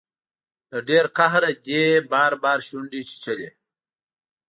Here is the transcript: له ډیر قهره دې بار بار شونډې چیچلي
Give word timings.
له 0.71 0.79
ډیر 0.89 1.05
قهره 1.17 1.51
دې 1.67 1.85
بار 2.11 2.33
بار 2.43 2.59
شونډې 2.67 3.01
چیچلي 3.09 3.49